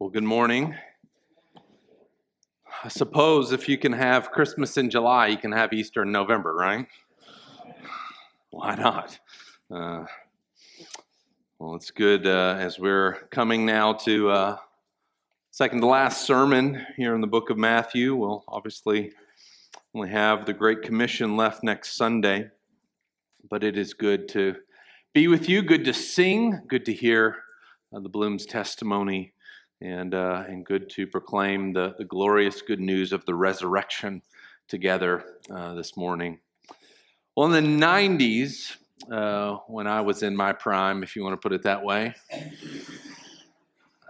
[0.00, 0.76] Well, good morning.
[2.84, 6.54] I suppose if you can have Christmas in July, you can have Easter in November,
[6.54, 6.86] right?
[8.50, 9.18] Why not?
[9.68, 10.04] Uh,
[11.58, 14.56] well, it's good uh, as we're coming now to uh,
[15.50, 18.14] second to last sermon here in the book of Matthew.
[18.14, 19.10] We'll obviously
[19.96, 22.50] only have the Great Commission left next Sunday,
[23.50, 24.54] but it is good to
[25.12, 27.38] be with you, good to sing, good to hear
[27.92, 29.32] uh, the Bloom's testimony
[29.80, 34.22] and, uh, and good to proclaim the, the glorious good news of the resurrection
[34.66, 36.38] together uh, this morning.
[37.36, 38.76] Well, in the 90s,
[39.10, 42.14] uh, when I was in my prime, if you want to put it that way,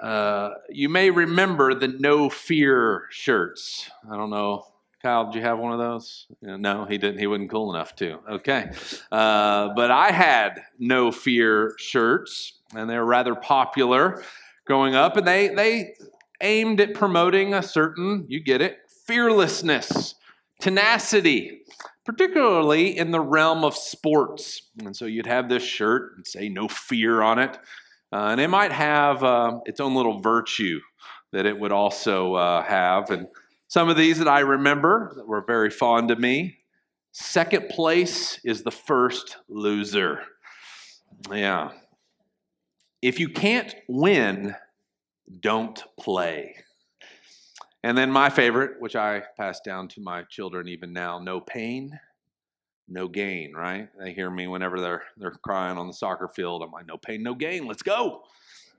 [0.03, 3.91] uh, you may remember the No Fear shirts.
[4.11, 4.65] I don't know.
[5.03, 6.27] Kyle, did you have one of those?
[6.43, 7.19] No, he didn't.
[7.19, 8.19] He wasn't cool enough to.
[8.31, 8.71] Okay.
[9.13, 14.25] Uh, but I had No Fear shirts, and they were rather popular
[14.69, 15.95] growing up, and they they
[16.41, 20.15] aimed at promoting a certain, you get it, fearlessness,
[20.61, 21.63] tenacity,
[22.05, 24.63] particularly in the realm of sports.
[24.79, 27.59] And so you'd have this shirt and say no fear on it,
[28.13, 30.79] uh, and it might have uh, its own little virtue
[31.33, 33.11] that it would also uh, have.
[33.11, 33.27] And
[33.67, 36.59] some of these that I remember that were very fond of me.
[37.13, 40.21] Second place is the first loser.
[41.33, 41.73] Yeah,
[43.03, 44.55] if you can't win,
[45.41, 46.57] don't play.
[47.85, 51.99] And then my favorite, which I pass down to my children even now no pain,
[52.89, 53.89] no gain, right?
[53.99, 56.63] They hear me whenever they're, they're crying on the soccer field.
[56.63, 58.25] I'm like, no pain, no gain, let's go.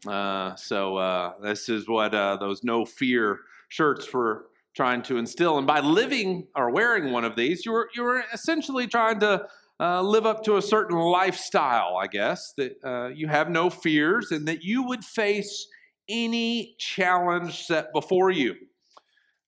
[0.07, 3.39] Uh, so uh, this is what uh, those no fear
[3.69, 5.57] shirts were trying to instill.
[5.57, 9.47] And by living or wearing one of these, you were, you were essentially trying to
[9.79, 14.31] uh, live up to a certain lifestyle, I guess, that uh, you have no fears
[14.31, 15.67] and that you would face
[16.09, 18.55] any challenge set before you.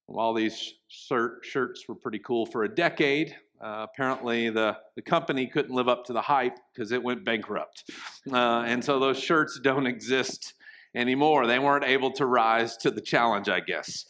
[0.06, 5.74] While these shirts were pretty cool for a decade, uh, apparently the, the company couldn't
[5.74, 7.92] live up to the hype because it went bankrupt.
[8.32, 10.54] Uh, and so those shirts don't exist
[10.96, 11.48] anymore.
[11.48, 14.06] They weren't able to rise to the challenge, I guess.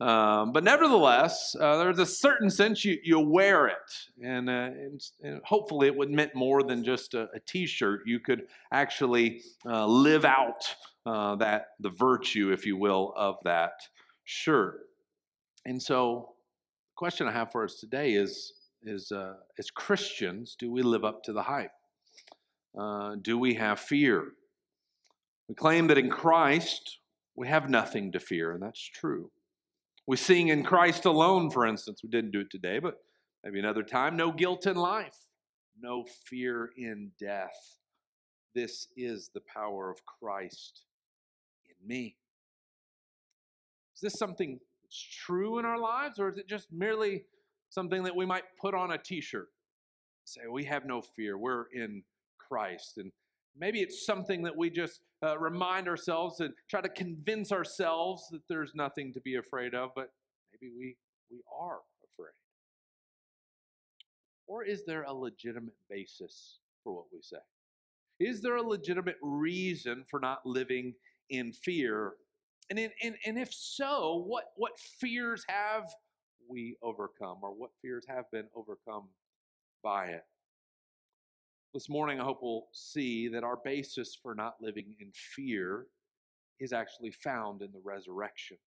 [0.00, 3.76] Um, but nevertheless, uh, there's a certain sense you, you wear it,
[4.22, 8.00] and, uh, and, and, hopefully it would meant more than just a t-shirt.
[8.04, 10.74] You could actually uh, live out
[11.06, 13.72] uh, that the virtue, if you will, of that
[14.24, 14.80] shirt.
[15.64, 16.30] And so,
[16.90, 18.52] the question I have for us today is:
[18.82, 21.70] is uh, as Christians, do we live up to the hype?
[22.78, 24.32] Uh, do we have fear?
[25.48, 26.98] We claim that in Christ
[27.36, 29.30] we have nothing to fear, and that's true.
[30.06, 32.02] We sing in Christ alone, for instance.
[32.02, 33.00] We didn't do it today, but
[33.42, 34.16] maybe another time.
[34.16, 35.16] No guilt in life,
[35.80, 37.78] no fear in death.
[38.54, 40.82] This is the power of Christ
[41.68, 42.16] in me.
[43.94, 47.24] Is this something that's true in our lives, or is it just merely
[47.70, 49.48] something that we might put on a t shirt?
[50.24, 52.02] Say, we have no fear, we're in
[52.38, 52.98] Christ.
[52.98, 53.10] And
[53.56, 58.42] maybe it's something that we just uh, remind ourselves and try to convince ourselves that
[58.48, 60.10] there's nothing to be afraid of, but
[60.52, 60.96] maybe we,
[61.30, 62.32] we are afraid.
[64.46, 67.38] Or is there a legitimate basis for what we say?
[68.20, 70.94] Is there a legitimate reason for not living
[71.30, 72.12] in fear?
[72.70, 75.84] And, in, and, and if so, what, what fears have
[76.48, 79.08] we overcome, or what fears have been overcome
[79.82, 80.24] by it?
[81.74, 85.86] This morning, I hope we'll see that our basis for not living in fear
[86.60, 88.58] is actually found in the resurrection.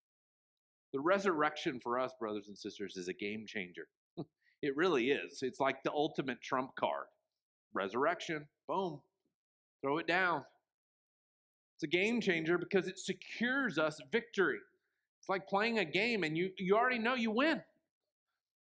[0.91, 3.87] The resurrection for us, brothers and sisters, is a game changer.
[4.61, 5.41] it really is.
[5.41, 7.05] It's like the ultimate trump card.
[7.73, 8.99] Resurrection, boom,
[9.81, 10.43] throw it down.
[11.77, 14.59] It's a game changer because it secures us victory.
[15.21, 17.61] It's like playing a game and you, you already know you win.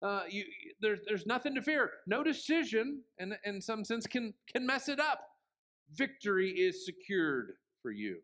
[0.01, 0.45] Uh, you,
[0.79, 1.89] there's, there's nothing to fear.
[2.05, 5.21] No decision, in, in some sense, can, can mess it up.
[5.93, 8.19] Victory is secured for you.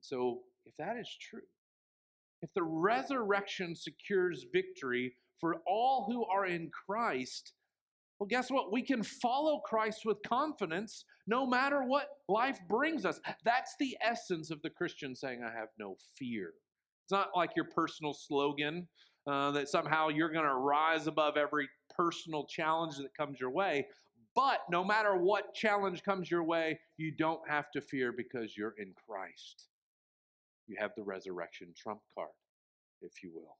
[0.00, 1.40] So, if that is true,
[2.42, 7.52] if the resurrection secures victory for all who are in Christ,
[8.18, 8.72] well, guess what?
[8.72, 13.18] We can follow Christ with confidence no matter what life brings us.
[13.44, 16.52] That's the essence of the Christian saying, I have no fear.
[17.04, 18.88] It's not like your personal slogan
[19.26, 23.86] uh, that somehow you're going to rise above every personal challenge that comes your way.
[24.34, 28.74] But no matter what challenge comes your way, you don't have to fear because you're
[28.78, 29.68] in Christ.
[30.66, 32.30] You have the resurrection trump card,
[33.02, 33.56] if you will.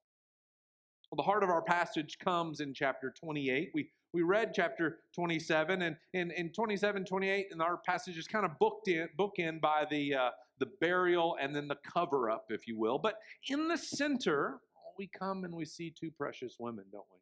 [1.11, 3.71] Well, the heart of our passage comes in chapter 28.
[3.75, 8.45] We, we read chapter 27, and in, in 27, 28, and our passage is kind
[8.45, 10.31] of booked in, bookend by the, uh,
[10.61, 12.99] the burial and then the cover up, if you will.
[12.99, 13.17] But
[13.49, 14.61] in the center,
[15.01, 17.19] we come and we see two precious women, don't we?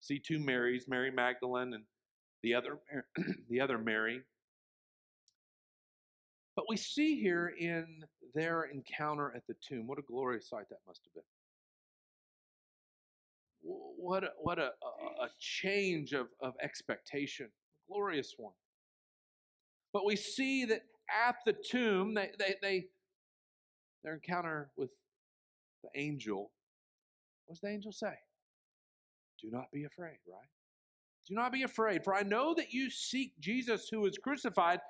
[0.00, 0.46] See two mm-hmm.
[0.46, 1.84] Marys, Mary Magdalene and
[2.42, 2.78] the other,
[3.48, 4.20] the other Mary.
[6.56, 8.02] But we see here in
[8.34, 11.22] their encounter at the tomb, what a glorious sight that must have been
[13.62, 14.72] what a, what a,
[15.20, 18.52] a, a change of, of expectation, a glorious one.
[19.92, 20.82] But we see that
[21.26, 22.84] at the tomb, they, they, they
[24.02, 24.90] their encounter with
[25.82, 26.50] the angel,
[27.46, 28.14] what does the angel say?
[29.40, 30.48] Do not be afraid, right?
[31.28, 34.80] Do not be afraid, for I know that you seek Jesus who is crucified.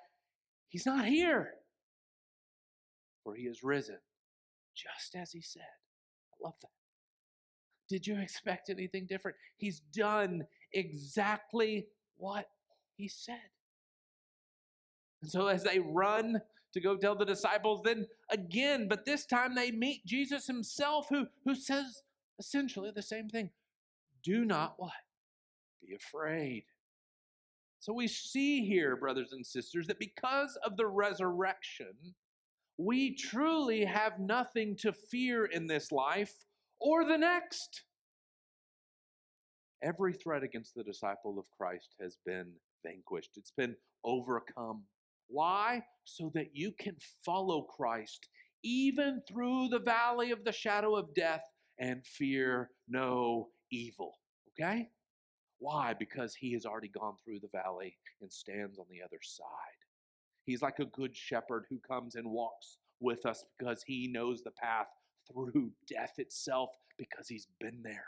[0.69, 1.55] He's not here,
[3.23, 3.99] for he is risen,
[4.75, 5.63] just as he said.
[5.63, 6.71] I love that.
[7.89, 9.37] Did you expect anything different?
[9.57, 11.87] He's done exactly
[12.17, 12.47] what
[12.97, 13.51] he said.
[15.23, 16.41] And so, as they run
[16.73, 21.27] to go tell the disciples, then again, but this time they meet Jesus himself, who,
[21.45, 22.03] who says
[22.39, 23.51] essentially the same thing
[24.23, 24.49] Do mm-hmm.
[24.49, 24.93] not what?
[25.87, 26.65] Be afraid.
[27.81, 32.15] So, we see here, brothers and sisters, that because of the resurrection,
[32.79, 36.33] we truly have nothing to fear in this life
[36.81, 37.83] or the next.
[39.83, 42.53] Every threat against the disciple of Christ has been
[42.87, 44.85] vanquished, it's been overcome.
[45.29, 45.83] Why?
[46.05, 48.29] So that you can follow Christ
[48.65, 51.43] even through the valley of the shadow of death
[51.79, 54.15] and fear no evil.
[54.51, 54.89] Okay?
[55.59, 55.95] Why?
[55.99, 59.47] Because he has already gone through the valley and stands on the other side.
[60.45, 64.51] He's like a good shepherd who comes and walks with us because he knows the
[64.51, 64.89] path
[65.33, 68.07] through death itself because he's been there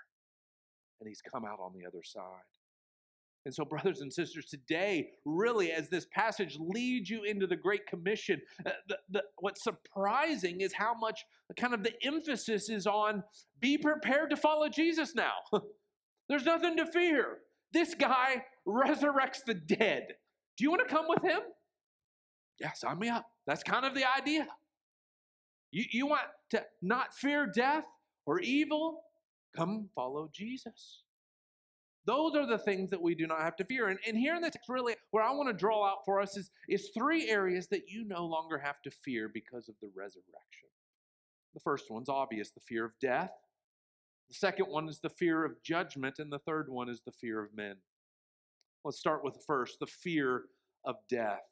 [1.00, 2.22] and he's come out on the other side.
[3.46, 7.86] And so, brothers and sisters, today, really, as this passage leads you into the Great
[7.86, 11.24] Commission, uh, the, the, what's surprising is how much
[11.56, 13.22] kind of the emphasis is on
[13.60, 15.34] be prepared to follow Jesus now.
[16.28, 17.38] There's nothing to fear.
[17.72, 20.08] This guy resurrects the dead.
[20.58, 21.40] Do you want to come with him?
[22.58, 23.26] Yeah, sign me up.
[23.46, 24.48] That's kind of the idea.
[25.70, 27.84] You, you want to not fear death
[28.26, 29.02] or evil?
[29.54, 31.02] Come follow Jesus.
[32.06, 33.88] Those are the things that we do not have to fear.
[33.88, 36.36] And, and here in the text, really, where I want to draw out for us
[36.36, 40.68] is, is three areas that you no longer have to fear because of the resurrection.
[41.52, 43.32] The first one's obvious the fear of death.
[44.28, 46.16] The second one is the fear of judgment.
[46.18, 47.76] And the third one is the fear of men.
[48.84, 50.44] Let's start with the first the fear
[50.84, 51.42] of death.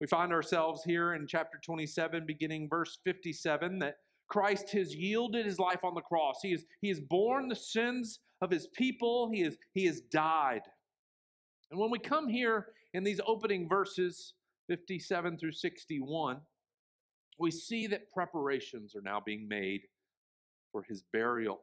[0.00, 3.96] We find ourselves here in chapter 27, beginning verse 57, that
[4.28, 6.40] Christ has yielded his life on the cross.
[6.42, 10.62] He has, he has borne the sins of his people, he is, he has died.
[11.70, 14.34] And when we come here in these opening verses,
[14.68, 16.40] 57 through 61,
[17.38, 19.82] we see that preparations are now being made
[20.72, 21.60] for his burial.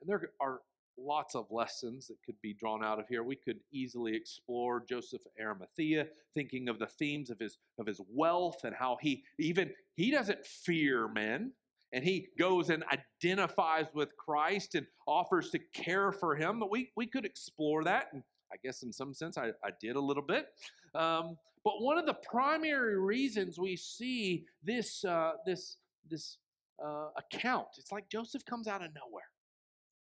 [0.00, 0.60] And there are
[0.98, 3.22] lots of lessons that could be drawn out of here.
[3.22, 8.64] We could easily explore Joseph Arimathea, thinking of the themes of his of his wealth
[8.64, 11.52] and how he even he doesn't fear men.
[11.96, 16.60] And he goes and identifies with Christ and offers to care for him.
[16.60, 18.08] But we, we could explore that.
[18.12, 20.48] And I guess in some sense I, I did a little bit.
[20.94, 26.36] Um, but one of the primary reasons we see this, uh, this, this
[26.84, 29.30] uh, account, it's like Joseph comes out of nowhere.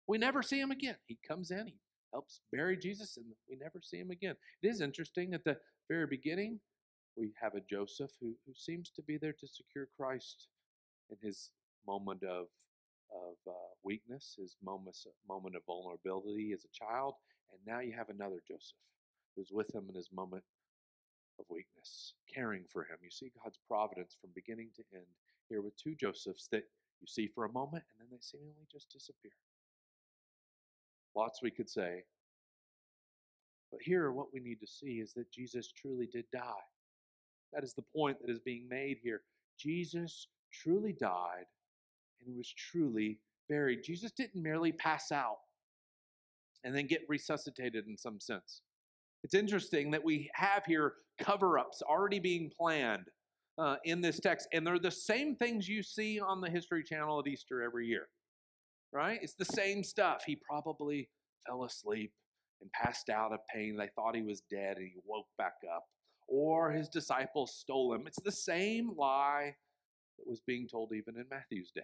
[0.07, 0.95] We never see him again.
[1.07, 1.75] He comes in, he
[2.13, 4.35] helps bury Jesus, and we never see him again.
[4.63, 5.57] It is interesting at the
[5.89, 6.61] very beginning,
[7.17, 10.47] we have a Joseph who, who seems to be there to secure Christ
[11.09, 11.51] in his
[11.87, 12.47] moment of,
[13.11, 14.97] of uh, weakness, his moment,
[15.27, 17.15] moment of vulnerability as a child.
[17.51, 18.77] And now you have another Joseph
[19.35, 20.43] who's with him in his moment
[21.39, 22.97] of weakness, caring for him.
[23.01, 25.05] You see God's providence from beginning to end
[25.49, 26.63] here with two Josephs that
[27.01, 29.31] you see for a moment and then they seemingly just disappear.
[31.15, 32.03] Lots we could say.
[33.71, 36.65] But here, what we need to see is that Jesus truly did die.
[37.53, 39.21] That is the point that is being made here.
[39.57, 41.45] Jesus truly died
[42.25, 43.19] and was truly
[43.49, 43.83] buried.
[43.83, 45.37] Jesus didn't merely pass out
[46.63, 48.61] and then get resuscitated in some sense.
[49.23, 53.07] It's interesting that we have here cover ups already being planned
[53.57, 57.19] uh, in this text, and they're the same things you see on the History Channel
[57.19, 58.07] at Easter every year
[58.93, 59.19] right?
[59.21, 60.23] It's the same stuff.
[60.25, 61.09] He probably
[61.47, 62.11] fell asleep
[62.61, 63.75] and passed out of pain.
[63.77, 65.83] They thought he was dead and he woke back up.
[66.27, 68.03] Or his disciples stole him.
[68.07, 69.55] It's the same lie
[70.17, 71.81] that was being told even in Matthew's day.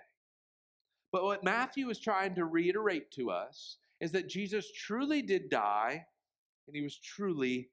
[1.12, 6.06] But what Matthew is trying to reiterate to us is that Jesus truly did die
[6.68, 7.70] and he was truly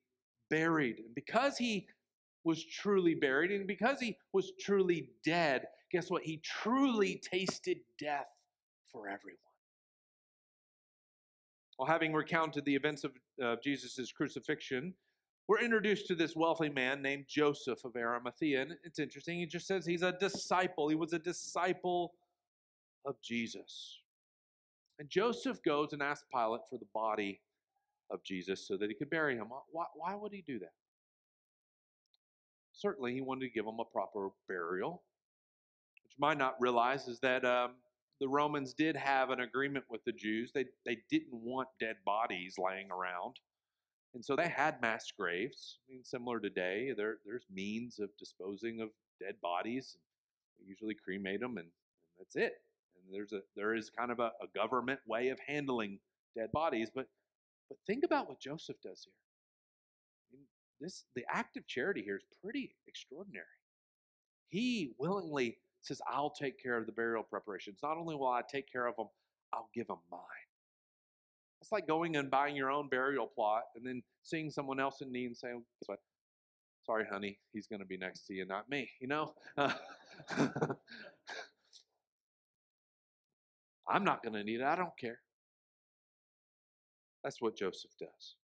[0.51, 0.99] buried.
[0.99, 1.89] And because he
[2.45, 6.23] was truly buried and because he was truly dead, guess what?
[6.23, 8.29] He truly tasted death
[8.91, 9.39] for everyone.
[11.79, 13.13] Well, having recounted the events of
[13.43, 14.95] uh, Jesus' crucifixion,
[15.49, 18.63] we're introduced to this wealthy man named Joseph of Arimathea.
[18.63, 19.39] And it's interesting.
[19.39, 20.89] He just says he's a disciple.
[20.89, 22.15] He was a disciple
[23.05, 24.01] of Jesus.
[24.99, 27.41] And Joseph goes and asks Pilate for the body
[28.11, 29.47] of Jesus so that he could bury him.
[29.71, 30.73] Why, why would he do that?
[32.73, 35.03] Certainly, he wanted to give him a proper burial.
[36.03, 37.73] What you might not realize is that um,
[38.21, 40.53] the Romans did have an agreement with the Jews.
[40.53, 43.37] They, they didn't want dead bodies laying around.
[44.15, 45.79] And so they had mass graves.
[45.89, 48.91] I mean, similar today, there, there's means of disposing of
[49.21, 49.97] dead bodies.
[50.59, 52.55] They usually cremate them, and, and that's it.
[53.05, 55.99] And there's a there is kind of a, a government way of handling
[56.37, 56.91] dead bodies.
[56.95, 57.07] But
[57.69, 60.41] but think about what Joseph does here.
[60.81, 63.47] This the act of charity here is pretty extraordinary.
[64.49, 67.81] He willingly says, "I'll take care of the burial preparations.
[67.83, 69.09] Not only will I take care of them,
[69.53, 70.21] I'll give them mine."
[71.61, 75.13] It's like going and buying your own burial plot and then seeing someone else in
[75.13, 75.99] need and saying, "Guess?
[76.85, 79.35] Sorry, honey, he's going to be next to you, not me." You know.
[83.89, 84.65] I'm not going to need it.
[84.65, 85.19] I don't care.
[87.23, 88.37] That's what Joseph does.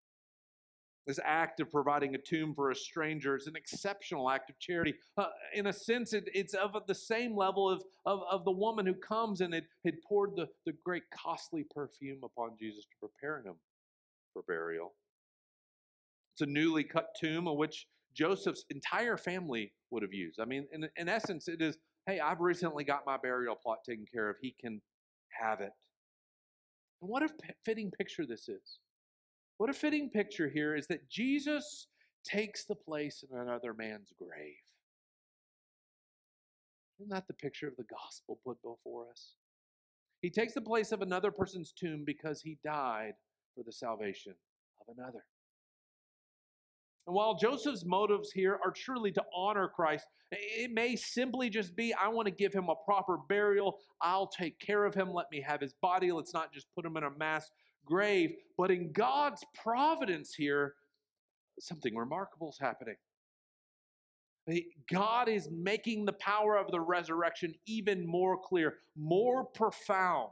[1.06, 4.94] This act of providing a tomb for a stranger is an exceptional act of charity.
[5.16, 8.86] Uh, in a sense, it, it's of the same level of, of, of, the woman
[8.86, 13.42] who comes and had, had poured the, the great costly perfume upon Jesus to prepare
[13.42, 13.54] him
[14.32, 14.92] for burial.
[16.34, 20.38] It's a newly cut tomb of which Joseph's entire family would have used.
[20.38, 21.76] I mean, in, in essence, it is
[22.06, 24.36] hey, I've recently got my burial plot taken care of.
[24.40, 24.80] He can
[25.38, 25.72] have it.
[27.00, 27.28] And what a
[27.64, 28.78] fitting picture this is.
[29.58, 31.86] What a fitting picture here is that Jesus
[32.24, 34.54] takes the place in another man's grave.
[36.98, 39.34] Isn't that the picture of the gospel put before us?
[40.20, 43.14] He takes the place of another person's tomb because he died
[43.54, 44.34] for the salvation
[44.80, 45.24] of another.
[47.06, 51.92] And while Joseph's motives here are truly to honor Christ, it may simply just be
[51.94, 53.78] I want to give him a proper burial.
[54.00, 55.12] I'll take care of him.
[55.12, 56.12] Let me have his body.
[56.12, 57.50] Let's not just put him in a mass
[57.84, 58.32] grave.
[58.56, 60.74] But in God's providence here,
[61.58, 62.96] something remarkable is happening.
[64.90, 70.30] God is making the power of the resurrection even more clear, more profound.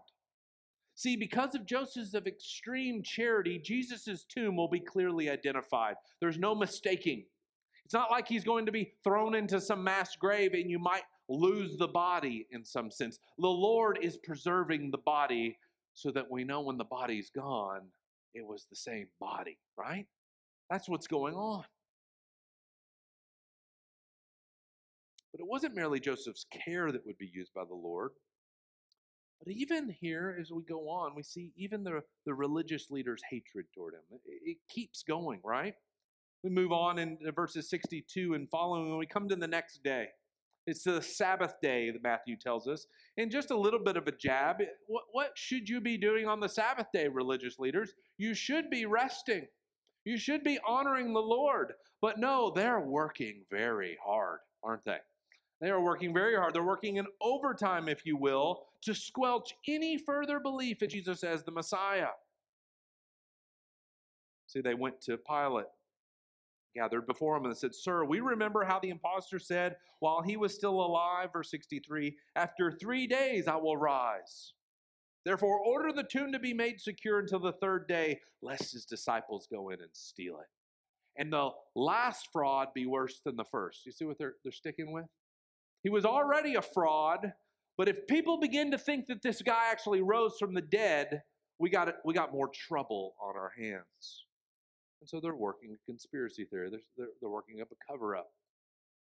[0.98, 5.94] See, because of Joseph's of extreme charity, Jesus' tomb will be clearly identified.
[6.20, 7.24] There's no mistaking.
[7.84, 11.04] It's not like he's going to be thrown into some mass grave and you might
[11.28, 13.20] lose the body in some sense.
[13.38, 15.56] The Lord is preserving the body
[15.94, 17.82] so that we know when the body's gone,
[18.34, 20.08] it was the same body, right?
[20.68, 21.62] That's what's going on.
[25.30, 28.10] But it wasn't merely Joseph's care that would be used by the Lord.
[29.42, 33.66] But even here, as we go on, we see even the, the religious leaders' hatred
[33.74, 34.00] toward him.
[34.10, 35.74] It, it keeps going, right?
[36.42, 40.08] We move on in verses 62 and following, and we come to the next day.
[40.66, 42.86] It's the Sabbath day that Matthew tells us.
[43.16, 44.56] And just a little bit of a jab.
[44.86, 47.94] What, what should you be doing on the Sabbath day, religious leaders?
[48.18, 49.46] You should be resting.
[50.04, 51.72] You should be honoring the Lord.
[52.02, 54.98] But no, they're working very hard, aren't they?
[55.60, 56.54] They are working very hard.
[56.54, 61.42] They're working in overtime, if you will, to squelch any further belief in Jesus as
[61.42, 62.10] the Messiah.
[64.46, 65.66] See, they went to Pilate,
[66.74, 70.54] gathered before him, and said, Sir, we remember how the impostor said while he was
[70.54, 74.54] still alive, verse 63, After three days I will rise.
[75.24, 79.48] Therefore, order the tomb to be made secure until the third day, lest his disciples
[79.50, 80.46] go in and steal it.
[81.20, 83.84] And the last fraud be worse than the first.
[83.84, 85.06] You see what they're, they're sticking with?
[85.82, 87.32] He was already a fraud,
[87.76, 91.22] but if people begin to think that this guy actually rose from the dead,
[91.58, 94.24] we got, we got more trouble on our hands.
[95.00, 96.70] And so they're working a conspiracy theory.
[96.70, 98.30] They're, they're, they're working up a cover up.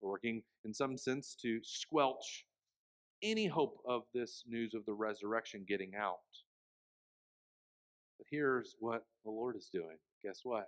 [0.01, 2.45] They're working, in some sense, to squelch
[3.23, 6.17] any hope of this news of the resurrection getting out.
[8.17, 9.97] But here's what the Lord is doing.
[10.23, 10.67] Guess what?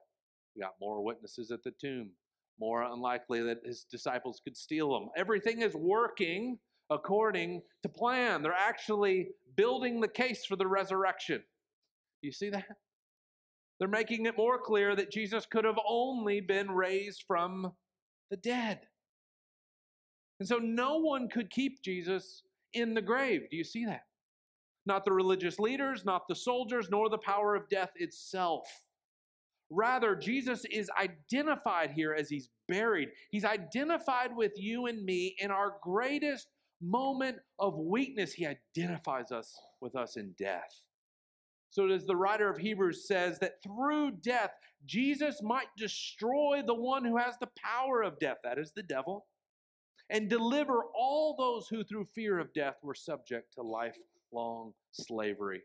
[0.55, 2.11] We got more witnesses at the tomb
[2.59, 5.09] more unlikely that his disciples could steal them.
[5.17, 6.57] Everything is working
[6.89, 8.41] according to plan.
[8.41, 11.43] They're actually building the case for the resurrection.
[12.21, 12.65] You see that?
[13.79, 17.71] They're making it more clear that Jesus could have only been raised from
[18.29, 18.81] the dead.
[20.39, 23.43] And so no one could keep Jesus in the grave.
[23.49, 24.03] Do you see that?
[24.89, 28.67] not the religious leaders, not the soldiers, nor the power of death itself.
[29.69, 33.09] Rather, Jesus is identified here as he's buried.
[33.29, 36.47] He's identified with you and me in our greatest
[36.81, 38.33] moment of weakness.
[38.33, 40.81] He identifies us with us in death.
[41.71, 44.51] So, as the writer of Hebrews says, that through death,
[44.85, 49.27] Jesus might destroy the one who has the power of death, that is the devil,
[50.09, 55.61] and deliver all those who, through fear of death, were subject to lifelong slavery.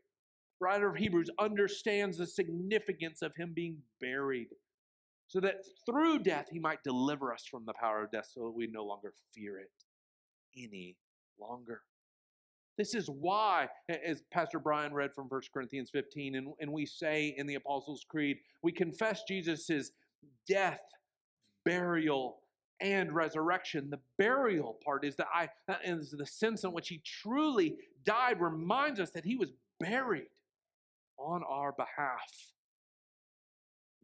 [0.64, 4.48] Writer of Hebrews understands the significance of him being buried,
[5.28, 8.50] so that through death, he might deliver us from the power of death, so that
[8.50, 9.70] we no longer fear it
[10.56, 10.96] any
[11.38, 11.82] longer.
[12.78, 17.34] This is why, as Pastor Brian read from 1 Corinthians 15, and, and we say
[17.36, 19.90] in the Apostles' Creed, we confess Jesus'
[20.48, 20.80] death,
[21.66, 22.38] burial,
[22.80, 23.90] and resurrection.
[23.90, 25.50] The burial part is that I
[25.84, 30.28] is the sense in which he truly died, reminds us that he was buried
[31.18, 32.52] on our behalf.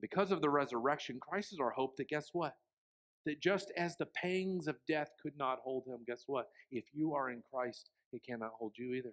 [0.00, 2.54] Because of the resurrection, Christ is our hope that guess what?
[3.26, 6.46] That just as the pangs of death could not hold him, guess what?
[6.70, 9.12] If you are in Christ, it cannot hold you either.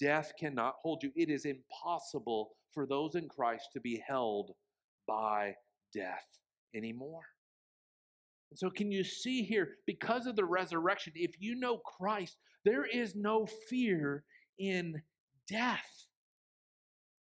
[0.00, 1.12] Death cannot hold you.
[1.14, 4.52] It is impossible for those in Christ to be held
[5.06, 5.54] by
[5.92, 6.24] death
[6.74, 7.22] anymore.
[8.50, 12.84] And so, can you see here, because of the resurrection, if you know Christ, there
[12.84, 14.24] is no fear
[14.60, 15.02] in
[15.48, 16.06] death.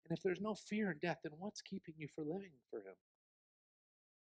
[0.05, 2.95] And if there's no fear in death, then what's keeping you from living for Him?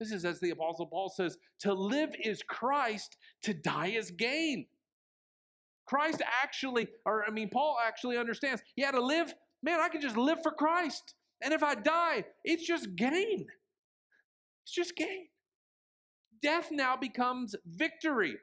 [0.00, 4.66] This is as the Apostle Paul says to live is Christ, to die is gain.
[5.86, 9.32] Christ actually, or I mean, Paul actually understands, yeah, to live,
[9.62, 11.14] man, I can just live for Christ.
[11.42, 13.46] And if I die, it's just gain.
[14.64, 15.28] It's just gain.
[16.42, 18.36] Death now becomes victory.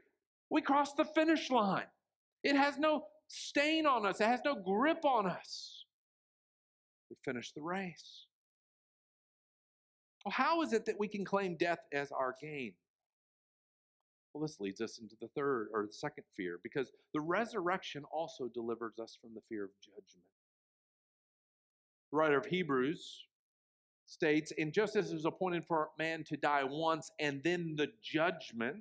[0.50, 1.88] We cross the finish line.
[2.44, 5.86] It has no stain on us, it has no grip on us.
[7.10, 8.28] We finish the race.
[10.24, 12.74] Well, how is it that we can claim death as our gain?
[14.34, 18.50] Well, this leads us into the third or the second fear because the resurrection also
[18.54, 20.26] delivers us from the fear of judgment.
[22.12, 23.26] The writer of Hebrews
[24.06, 27.90] states, And just as it was appointed for man to die once and then the
[28.02, 28.78] judgment,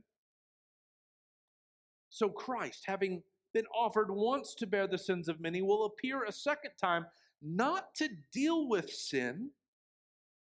[2.10, 3.22] so Christ, having
[3.52, 7.06] been offered once to bear the sins of many, will appear a second time,
[7.40, 9.50] not to deal with sin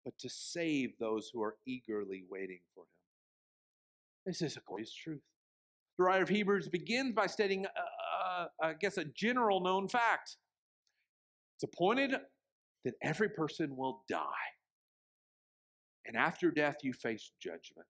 [0.06, 2.86] but to save those who are eagerly waiting for him.
[4.24, 5.20] This is a glorious truth.
[5.98, 10.36] The writer of Hebrews begins by stating, uh, uh, I guess, a general known fact.
[11.56, 12.14] It's appointed
[12.84, 14.22] that every person will die.
[16.06, 17.88] And after death, you face judgment.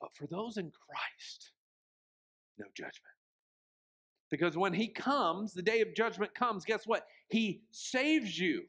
[0.00, 1.52] But for those in Christ,
[2.58, 3.14] no judgment.
[4.30, 7.06] Because when He comes, the day of judgment comes, guess what?
[7.28, 8.64] He saves you.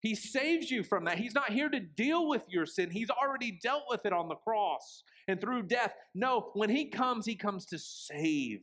[0.00, 1.18] He saves you from that.
[1.18, 2.90] He's not here to deal with your sin.
[2.90, 5.94] He's already dealt with it on the cross and through death.
[6.14, 8.62] No, when He comes, He comes to save,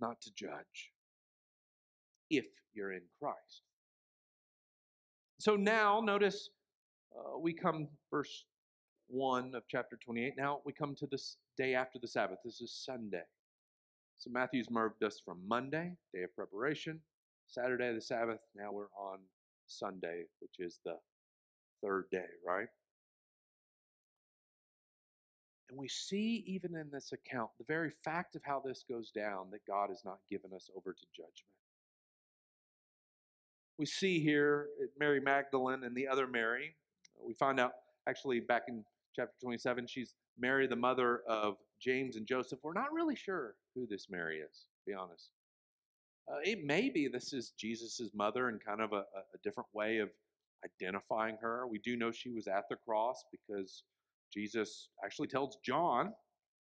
[0.00, 0.92] not to judge,
[2.28, 3.62] if you're in Christ.
[5.38, 6.50] So now, notice
[7.16, 8.44] uh, we come, verse
[9.08, 10.34] 1 of chapter 28.
[10.36, 12.38] Now we come to this day after the Sabbath.
[12.42, 13.24] This is Sunday.
[14.16, 17.00] So Matthew's moved us from Monday, day of preparation,
[17.46, 18.38] Saturday, the Sabbath.
[18.56, 19.18] Now we're on
[19.66, 20.96] Sunday, which is the
[21.82, 22.68] third day, right?
[25.68, 29.50] And we see, even in this account, the very fact of how this goes down,
[29.50, 31.34] that God has not given us over to judgment.
[33.78, 36.74] We see here eh, Mary Magdalene and the other Mary.
[37.22, 37.72] We find out,
[38.08, 38.82] actually, back in
[39.14, 42.60] chapter 27, she's Mary, the mother of James and Joseph.
[42.62, 45.30] We're not really sure who this Mary is, to be honest.
[46.30, 49.04] Uh, it may be this is Jesus' mother and kind of a,
[49.34, 50.10] a different way of
[50.64, 51.66] identifying her.
[51.66, 53.82] We do know she was at the cross because
[54.32, 56.12] Jesus actually tells John,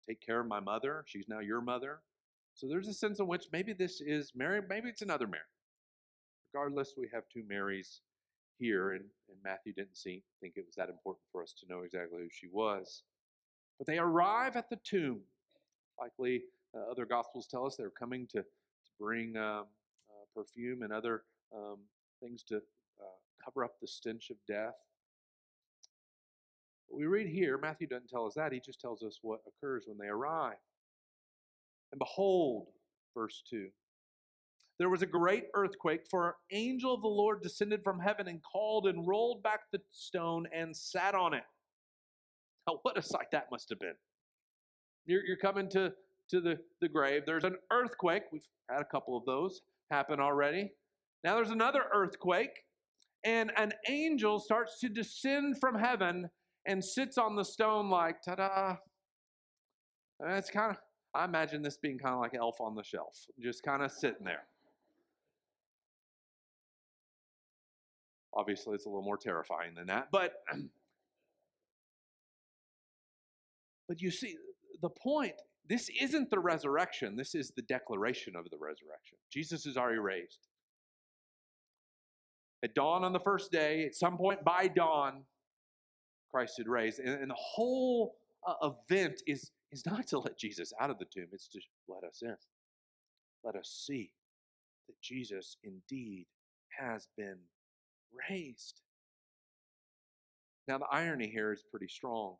[0.09, 1.05] Take care of my mother.
[1.06, 2.01] She's now your mother.
[2.55, 5.43] So there's a sense in which maybe this is Mary, maybe it's another Mary.
[6.55, 8.01] Regardless, we have two Marys
[8.59, 11.82] here, and, and Matthew didn't see, think it was that important for us to know
[11.82, 13.02] exactly who she was.
[13.78, 15.20] But they arrive at the tomb.
[16.01, 16.43] Likely,
[16.74, 18.44] uh, other gospels tell us they're coming to
[19.01, 19.65] bring um,
[20.11, 21.23] uh, perfume and other
[21.55, 21.78] um,
[22.23, 24.74] things to uh, cover up the stench of death.
[26.89, 29.85] But we read here, Matthew doesn't tell us that, he just tells us what occurs
[29.86, 30.57] when they arrive.
[31.93, 32.69] And behold,
[33.15, 33.69] verse 2
[34.78, 38.43] there was a great earthquake, for an angel of the Lord descended from heaven and
[38.43, 41.44] called and rolled back the stone and sat on it.
[42.82, 43.94] What a sight that must have been.
[45.06, 45.93] You're, you're coming to
[46.30, 47.22] to the, the grave.
[47.24, 48.22] There's an earthquake.
[48.32, 49.60] We've had a couple of those
[49.90, 50.72] happen already.
[51.22, 52.64] Now there's another earthquake,
[53.24, 56.30] and an angel starts to descend from heaven
[56.66, 58.76] and sits on the stone like, ta da.
[60.20, 60.76] It's kind of,
[61.14, 64.24] I imagine this being kind of like Elf on the Shelf, just kind of sitting
[64.24, 64.44] there.
[68.34, 70.34] Obviously, it's a little more terrifying than that, but
[73.89, 74.37] but you see,
[74.83, 75.35] the point
[75.69, 79.19] this isn't the resurrection, this is the declaration of the resurrection.
[79.33, 80.47] Jesus is already raised.
[82.63, 85.25] At dawn on the first day, at some point by dawn,
[86.31, 87.01] Christ had raised.
[87.01, 91.05] And, and the whole uh, event is, is not to let Jesus out of the
[91.05, 92.37] tomb, it's to let us in.
[93.45, 94.13] Let us see
[94.89, 96.27] that Jesus indeed
[96.79, 97.39] has been
[98.31, 98.81] raised.
[100.69, 102.37] Now, the irony here is pretty strong.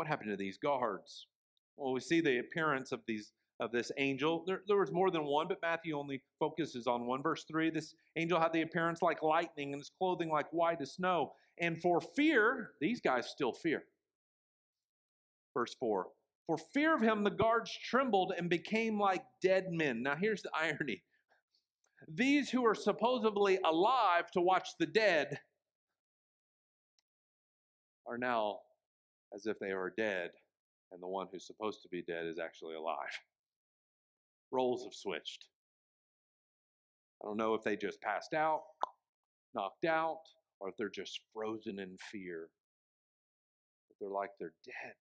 [0.00, 1.26] What happened to these guards?
[1.76, 4.44] Well, we see the appearance of these of this angel.
[4.46, 7.22] There, there was more than one, but Matthew only focuses on one.
[7.22, 10.94] Verse 3 this angel had the appearance like lightning and his clothing like white as
[10.94, 11.34] snow.
[11.58, 13.82] And for fear, these guys still fear.
[15.52, 16.06] Verse 4
[16.46, 20.02] For fear of him, the guards trembled and became like dead men.
[20.02, 21.02] Now, here's the irony
[22.08, 25.40] these who are supposedly alive to watch the dead
[28.06, 28.60] are now
[29.34, 30.30] as if they are dead,
[30.92, 32.96] and the one who's supposed to be dead is actually alive.
[34.52, 35.46] Roles have switched.
[37.22, 38.62] I don't know if they just passed out,
[39.54, 40.22] knocked out,
[40.58, 42.48] or if they're just frozen in fear.
[43.88, 44.94] But they're like they're dead.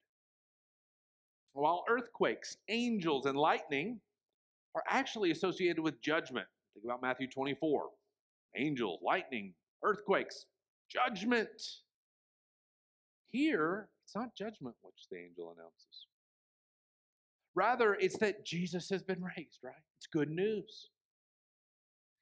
[1.54, 4.00] While earthquakes, angels, and lightning
[4.76, 6.46] are actually associated with judgment.
[6.74, 7.90] Think about Matthew 24
[8.56, 9.54] angels, lightning,
[9.84, 10.46] earthquakes,
[10.90, 11.50] judgment.
[13.32, 16.08] Here, it's not judgment which the angel announces.
[17.54, 19.76] Rather, it's that Jesus has been raised, right?
[20.00, 20.90] It's good news.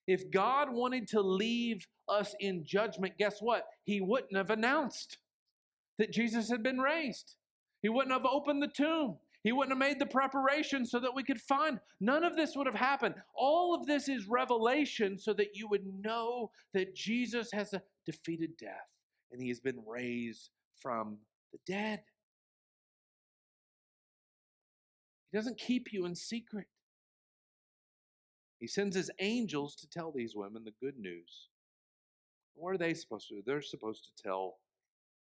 [0.05, 3.67] If God wanted to leave us in judgment, guess what?
[3.85, 5.17] He wouldn't have announced
[5.97, 7.35] that Jesus had been raised.
[7.81, 9.19] He wouldn't have opened the tomb.
[9.43, 11.79] He wouldn't have made the preparation so that we could find.
[12.01, 13.15] None of this would have happened.
[13.33, 17.73] All of this is revelation so that you would know that Jesus has
[18.05, 18.89] defeated death
[19.31, 20.49] and he has been raised
[20.81, 21.19] from
[21.65, 22.01] the dead.
[25.31, 26.67] He doesn't keep you in secret.
[28.59, 31.49] He sends his angels to tell these women the good news.
[32.55, 33.43] What are they supposed to do?
[33.45, 34.55] They're supposed to tell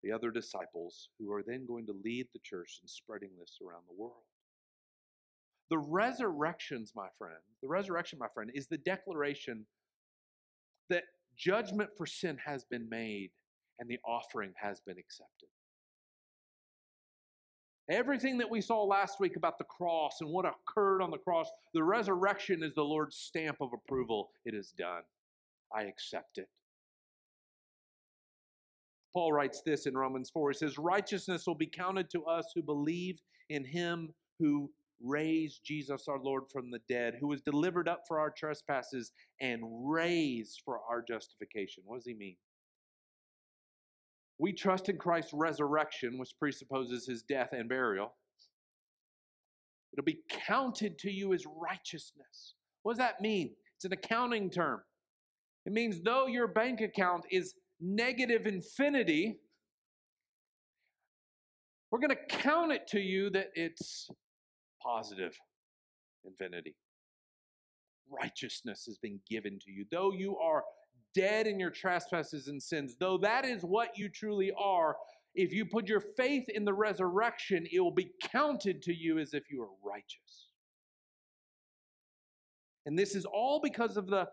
[0.04, 3.84] the other disciples who are then going to lead the church in spreading this around
[3.88, 4.24] the world.
[5.70, 9.66] The resurrections, my friend, the resurrection, my friend, is the declaration
[10.90, 11.04] that
[11.36, 13.32] judgment for sin has been made
[13.80, 15.50] and the offering has been accepted.
[17.90, 21.50] Everything that we saw last week about the cross and what occurred on the cross,
[21.74, 24.32] the resurrection is the Lord's stamp of approval.
[24.46, 25.04] It is done.
[25.76, 26.50] I accept it.
[29.14, 30.52] Paul writes this in Romans 4.
[30.52, 33.20] He says, Righteousness will be counted to us who believe
[33.50, 34.70] in him who
[35.02, 39.12] raised Jesus our Lord from the dead, who was delivered up for our trespasses
[39.42, 41.84] and raised for our justification.
[41.86, 42.38] What does he mean?
[44.40, 48.14] We trust in Christ's resurrection, which presupposes his death and burial.
[49.94, 52.54] It'll be counted to you as righteousness.
[52.84, 53.56] What does that mean?
[53.76, 54.82] It's an accounting term.
[55.66, 59.40] It means though your bank account is negative infinity,
[61.92, 64.10] we're going to count it to you that it's
[64.84, 65.36] positive
[66.26, 66.76] infinity.
[68.10, 69.86] Righteousness has been given to you.
[69.92, 70.64] Though you are
[71.18, 74.96] dead in your trespasses and sins, though that is what you truly are,
[75.34, 79.34] if you put your faith in the resurrection, it will be counted to you as
[79.34, 80.50] if you are righteous.
[82.86, 84.28] And this is all because of the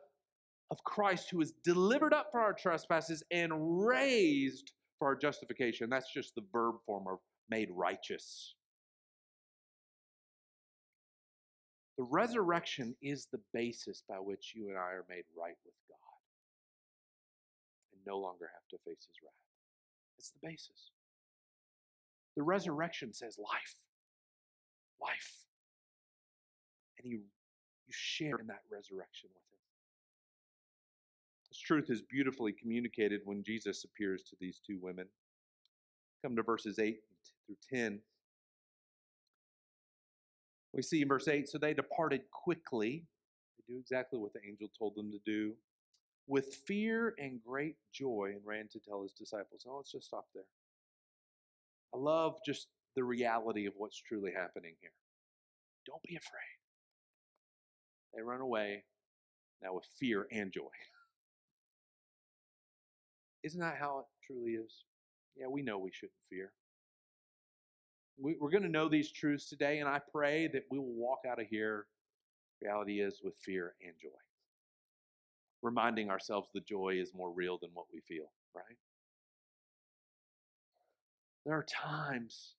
[0.71, 3.53] of Christ who was delivered up for our trespasses and
[3.87, 5.91] raised for our justification.
[5.91, 7.19] That's just the verb form of
[7.51, 8.55] made righteous.
[11.99, 16.14] The resurrection is the basis by which you and I are made right with God
[18.07, 19.33] no longer have to face his wrath.
[20.19, 20.91] It's the basis.
[22.37, 23.77] The resurrection says life.
[25.01, 25.33] Life.
[26.99, 29.61] And you, you share in that resurrection with him.
[31.51, 35.07] This truth is beautifully communicated when Jesus appears to these two women.
[36.23, 36.99] Come to verses 8
[37.47, 38.01] through 10.
[40.73, 43.05] We see in verse 8 so they departed quickly.
[43.59, 45.53] They do exactly what the angel told them to do
[46.27, 49.65] with fear and great joy and ran to tell his disciples.
[49.67, 50.45] Now let's just stop there.
[51.95, 54.93] I love just the reality of what's truly happening here.
[55.87, 56.59] Don't be afraid.
[58.15, 58.85] They run away
[59.63, 60.63] now with fear and joy.
[63.43, 64.85] Isn't that how it truly is?
[65.37, 66.53] Yeah, we know we shouldn't fear.
[68.17, 71.21] We, are going to know these truths today, and I pray that we will walk
[71.29, 71.87] out of here.
[72.63, 74.11] Reality is with fear and joy.
[75.65, 78.77] Reminding ourselves the joy is more real than what we feel, right?
[81.47, 82.55] There are times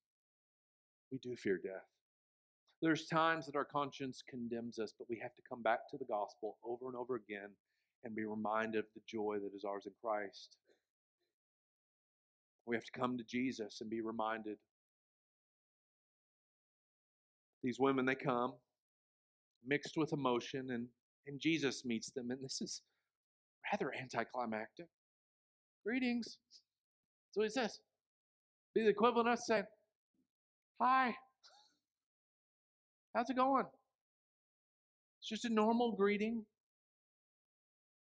[1.11, 1.86] we do fear death.
[2.82, 6.06] There's times that our conscience condemns us, but we have to come back to the
[6.06, 7.52] gospel over and over again
[8.03, 10.57] and be reminded of the joy that is ours in Christ.
[12.65, 14.57] We have to come to Jesus and be reminded.
[17.64, 18.53] These women, they come
[19.68, 20.88] mixed with emotion, and,
[21.27, 22.82] and Jesus meets them, and this is
[23.72, 24.88] rather anticlimactic.
[25.86, 26.38] Greetings.
[27.32, 27.80] So he says,
[28.74, 29.64] be the equivalent of saying,
[30.82, 31.16] Hi,
[33.16, 33.66] how's it going?
[35.20, 36.46] It's just a normal greeting.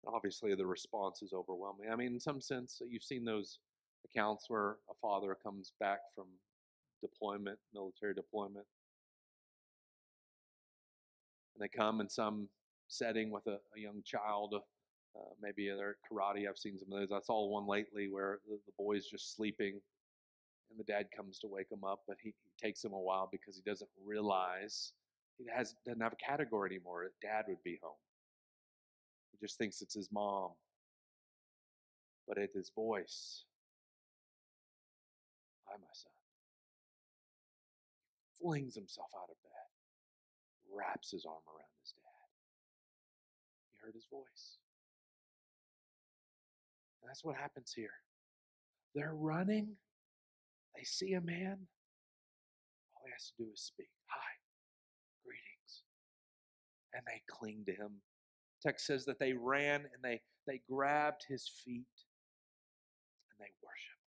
[0.07, 1.89] Obviously, the response is overwhelming.
[1.91, 3.59] I mean, in some sense, you've seen those
[4.05, 6.25] accounts where a father comes back from
[7.01, 8.65] deployment, military deployment,
[11.55, 12.49] and they come in some
[12.87, 14.55] setting with a, a young child.
[15.15, 16.47] Uh, maybe they're karate.
[16.47, 17.11] I've seen some of those.
[17.11, 19.79] I saw one lately where the, the boy's just sleeping,
[20.69, 23.29] and the dad comes to wake him up, but he, he takes him a while
[23.31, 24.91] because he doesn't realize
[25.37, 27.09] he has doesn't have a category anymore.
[27.21, 27.93] Dad would be home.
[29.31, 30.51] He just thinks it's his mom,
[32.27, 33.43] but it's his voice
[35.67, 36.13] Hi, my son.
[38.39, 39.69] Flings himself out of bed,
[40.71, 42.27] wraps his arm around his dad.
[43.71, 44.57] He heard his voice.
[47.15, 47.95] That's what happens here.
[48.93, 49.77] They're running,
[50.75, 51.59] they see a man.
[52.93, 53.87] All he has to do is speak.
[54.07, 54.31] Hi,
[55.23, 55.83] greetings.
[56.93, 58.01] And they cling to him.
[58.61, 61.87] Text says that they ran and they, they grabbed his feet
[63.31, 64.03] and they worshiped.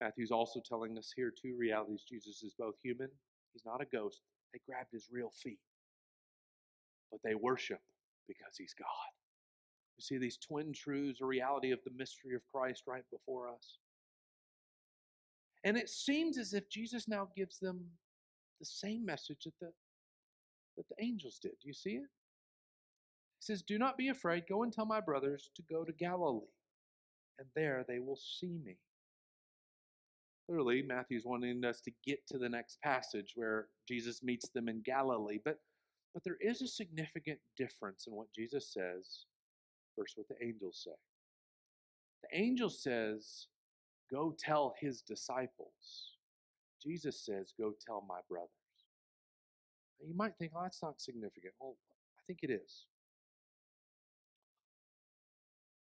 [0.00, 2.04] Matthew's also telling us here two realities.
[2.08, 3.10] Jesus is both human,
[3.52, 4.22] he's not a ghost.
[4.54, 5.60] They grabbed his real feet,
[7.10, 7.82] but they worship
[8.26, 9.19] because he's God.
[10.00, 13.76] You see these twin truths, a reality of the mystery of Christ right before us.
[15.62, 17.84] And it seems as if Jesus now gives them
[18.58, 19.72] the same message that the,
[20.78, 21.52] that the angels did.
[21.60, 22.08] Do you see it?
[23.38, 24.44] He says, Do not be afraid.
[24.48, 26.46] Go and tell my brothers to go to Galilee,
[27.38, 28.78] and there they will see me.
[30.48, 34.80] Clearly, Matthew's wanting us to get to the next passage where Jesus meets them in
[34.80, 35.40] Galilee.
[35.44, 35.58] But,
[36.14, 39.26] but there is a significant difference in what Jesus says
[39.98, 40.96] versus what the angels say.
[42.22, 43.46] The angel says,
[44.10, 46.16] Go tell his disciples.
[46.82, 48.50] Jesus says, Go tell my brothers.
[50.00, 51.54] Now, you might think, Oh, that's not significant.
[51.60, 51.76] Well,
[52.18, 52.86] I think it is.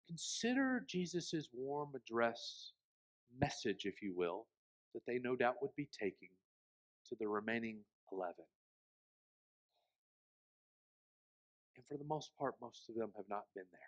[0.08, 2.72] Consider Jesus' warm address
[3.40, 4.46] message, if you will,
[4.94, 6.28] that they no doubt would be taking
[7.08, 7.78] to the remaining
[8.12, 8.34] 11.
[11.88, 13.80] For the most part, most of them have not been there.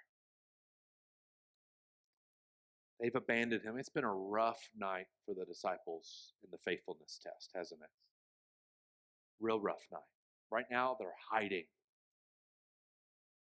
[3.01, 3.77] They've abandoned him.
[3.77, 7.91] It's been a rough night for the disciples in the faithfulness test, hasn't it?
[9.41, 10.01] Real rough night.
[10.51, 11.67] Right now, they're hiding.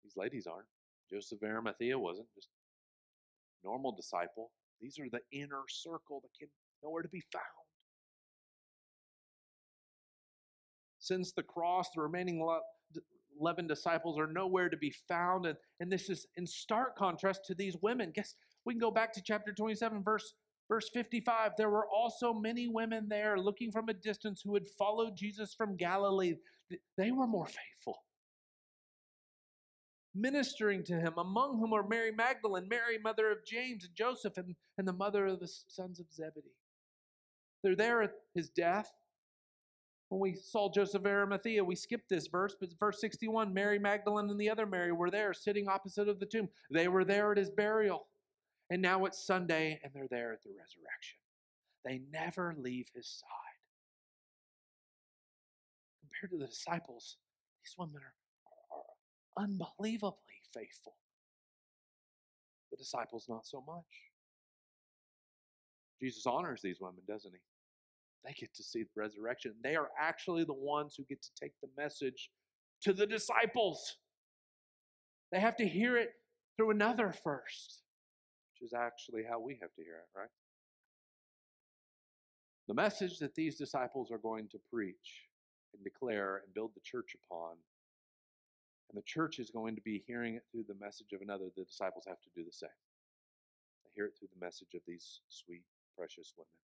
[0.03, 0.67] These ladies aren't.
[1.09, 2.49] Joseph Arimathea wasn't, just
[3.63, 4.51] normal disciple.
[4.81, 6.49] These are the inner circle that can
[6.83, 7.43] nowhere to be found.
[10.99, 12.39] Since the cross, the remaining
[13.39, 15.45] 11 disciples are nowhere to be found.
[15.45, 18.11] And, and this is in stark contrast to these women.
[18.13, 18.35] Guess
[18.65, 20.33] we can go back to chapter 27, verse,
[20.69, 21.51] verse 55.
[21.57, 25.77] There were also many women there looking from a distance who had followed Jesus from
[25.77, 26.35] Galilee.
[26.97, 27.99] They were more faithful
[30.17, 34.55] ministering to him, among whom are Mary Magdalene, Mary, mother of James and Joseph, and,
[34.77, 36.55] and the mother of the sons of Zebedee.
[37.63, 38.91] They're there at his death.
[40.09, 44.29] When we saw Joseph of Arimathea, we skipped this verse, but verse 61 Mary Magdalene
[44.29, 46.47] and the other Mary were there sitting opposite of the tomb.
[46.71, 48.07] They were there at his burial.
[48.69, 51.17] And now it's Sunday, and they're there at the resurrection.
[51.85, 53.29] They never leave his side.
[56.01, 57.17] Compared to the disciples,
[57.61, 60.15] these women are unbelievably
[60.53, 60.95] faithful.
[62.71, 63.85] The disciples, not so much.
[66.01, 67.39] Jesus honors these women, doesn't he?
[68.27, 69.53] They get to see the resurrection.
[69.63, 72.29] They are actually the ones who get to take the message
[72.81, 73.95] to the disciples.
[75.31, 76.09] They have to hear it
[76.57, 77.83] through another first,
[78.51, 80.29] which is actually how we have to hear it, right?
[82.67, 85.23] The message that these disciples are going to preach
[85.73, 87.53] and declare and build the church upon.
[88.89, 91.45] And the church is going to be hearing it through the message of another.
[91.55, 92.69] The disciples have to do the same.
[93.85, 95.63] They hear it through the message of these sweet,
[95.95, 96.66] precious women.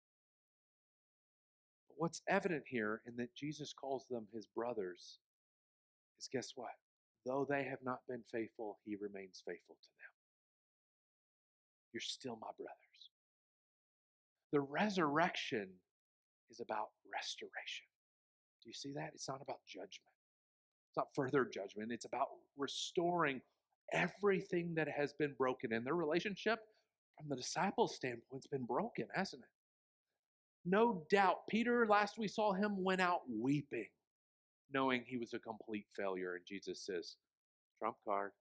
[2.00, 5.20] What's evident here in that Jesus calls them his brothers
[6.18, 6.72] is guess what?
[7.26, 10.14] Though they have not been faithful, he remains faithful to them.
[11.92, 13.12] You're still my brothers.
[14.54, 15.68] The resurrection
[16.50, 17.88] is about restoration.
[18.64, 19.12] Do you see that?
[19.14, 20.16] It's not about judgment.
[20.88, 21.92] It's not further judgment.
[21.92, 22.28] It's about
[22.58, 23.42] restoring
[23.92, 25.74] everything that has been broken.
[25.74, 26.60] And their relationship,
[27.18, 29.59] from the disciples' standpoint, has been broken, hasn't it?
[30.66, 31.48] No doubt.
[31.50, 33.88] Peter, last we saw him, went out weeping,
[34.74, 36.36] knowing he was a complete failure.
[36.36, 37.16] And Jesus says,
[37.80, 38.32] trump card,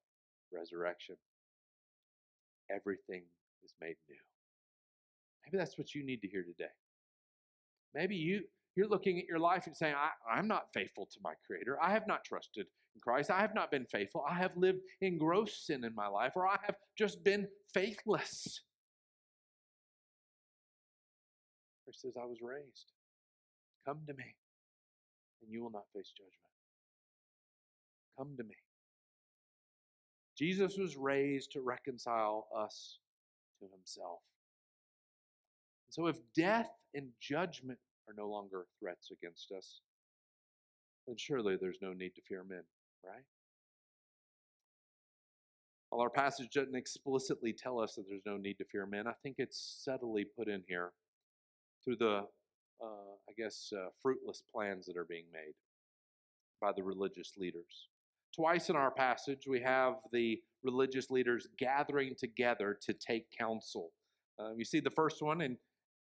[0.52, 1.16] resurrection.
[2.70, 3.22] Everything
[3.64, 4.16] is made new.
[5.44, 6.70] Maybe that's what you need to hear today.
[7.94, 8.42] Maybe you
[8.76, 9.94] you're looking at your life and saying,
[10.30, 11.78] I, am not faithful to my Creator.
[11.82, 13.28] I have not trusted in Christ.
[13.28, 14.24] I have not been faithful.
[14.28, 18.60] I have lived in gross sin in my life, or I have just been faithless.
[21.88, 22.92] Christ says, I was raised.
[23.86, 24.34] Come to me,
[25.40, 26.34] and you will not face judgment.
[28.18, 28.56] Come to me.
[30.36, 32.98] Jesus was raised to reconcile us
[33.60, 34.20] to himself.
[35.88, 39.80] so, if death and judgment are no longer threats against us,
[41.06, 42.64] then surely there's no need to fear men,
[43.02, 43.24] right?
[45.88, 49.14] While our passage doesn't explicitly tell us that there's no need to fear men, I
[49.22, 50.92] think it's subtly put in here
[51.88, 52.20] through the,
[52.82, 55.54] uh, I guess, uh, fruitless plans that are being made
[56.60, 57.88] by the religious leaders.
[58.34, 63.90] Twice in our passage, we have the religious leaders gathering together to take counsel.
[64.38, 65.56] Uh, you see the first one in,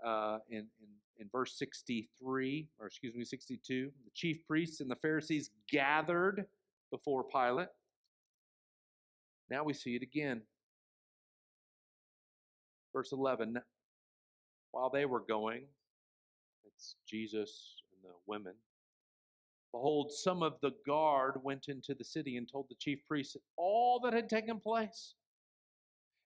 [0.06, 0.88] uh, in, in,
[1.18, 3.90] in verse 63, or excuse me, 62.
[4.04, 6.44] The chief priests and the Pharisees gathered
[6.92, 7.68] before Pilate.
[9.50, 10.42] Now we see it again.
[12.94, 13.60] Verse 11
[14.72, 15.64] While they were going,
[16.64, 18.54] it's Jesus and the women,
[19.72, 24.00] Behold, some of the guard went into the city and told the chief priests all
[24.00, 25.14] that had taken place.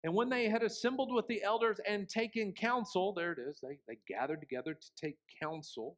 [0.03, 3.79] And when they had assembled with the elders and taken counsel, there it is, they,
[3.87, 5.97] they gathered together to take counsel.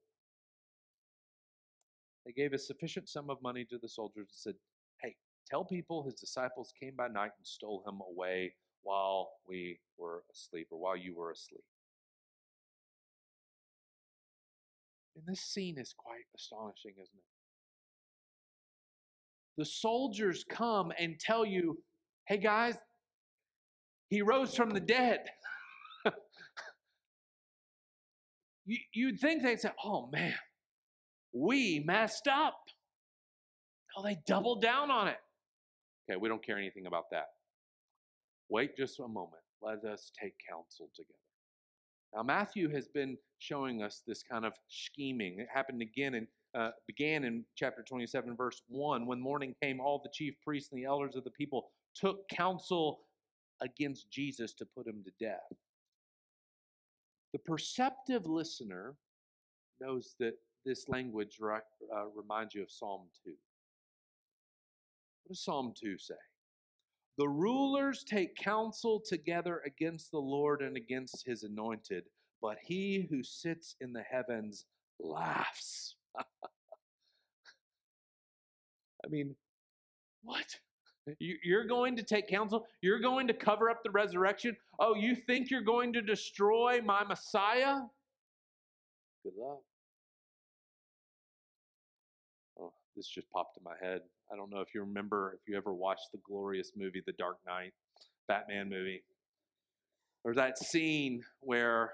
[2.26, 4.54] They gave a sufficient sum of money to the soldiers and said,
[5.02, 5.16] Hey,
[5.46, 10.68] tell people his disciples came by night and stole him away while we were asleep
[10.70, 11.64] or while you were asleep.
[15.18, 17.28] And this scene is quite astonishing, isn't it?
[19.58, 21.82] the soldiers come and tell you,
[22.28, 22.76] hey guys,
[24.08, 25.18] he rose from the dead.
[28.64, 30.36] you, you'd think they'd say, oh man,
[31.34, 32.60] we messed up.
[33.96, 35.18] Oh, they doubled down on it.
[36.08, 37.26] Okay, we don't care anything about that.
[38.48, 39.42] Wait just a moment.
[39.60, 41.18] Let us take counsel together.
[42.14, 45.38] Now, Matthew has been showing us this kind of scheming.
[45.40, 49.06] It happened again and uh, began in chapter 27, verse 1.
[49.06, 53.00] When morning came, all the chief priests and the elders of the people took counsel
[53.60, 55.52] against Jesus to put him to death.
[57.32, 58.94] The perceptive listener
[59.80, 61.58] knows that this language uh,
[62.14, 63.30] reminds you of Psalm 2.
[65.24, 66.14] What does Psalm 2 say?
[67.18, 72.04] The rulers take counsel together against the Lord and against his anointed,
[72.40, 74.66] but he who sits in the heavens
[75.00, 75.96] laughs.
[76.16, 76.24] I
[79.08, 79.34] mean,
[80.22, 80.46] what?
[81.18, 82.66] You're going to take counsel?
[82.82, 84.56] You're going to cover up the resurrection?
[84.78, 87.80] Oh, you think you're going to destroy my Messiah?
[89.24, 89.58] Good luck.
[92.60, 94.02] Oh, this just popped in my head.
[94.32, 97.38] I don't know if you remember, if you ever watched the glorious movie, The Dark
[97.46, 97.72] Knight,
[98.26, 99.02] Batman movie.
[100.24, 101.92] There's that scene where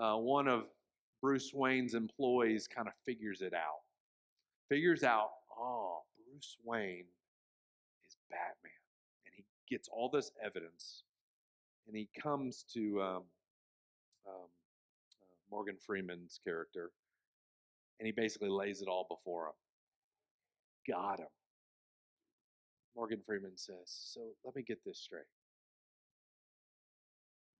[0.00, 0.64] uh, one of
[1.20, 3.82] Bruce Wayne's employees kind of figures it out
[4.68, 7.06] figures out, oh, Bruce Wayne
[8.06, 8.72] is Batman.
[9.26, 11.04] And he gets all this evidence
[11.86, 13.22] and he comes to um,
[14.26, 16.90] um, uh, Morgan Freeman's character
[17.98, 19.52] and he basically lays it all before him.
[20.94, 21.26] Got him.
[22.98, 25.22] Morgan Freeman says, So let me get this straight.